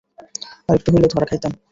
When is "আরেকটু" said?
0.69-0.89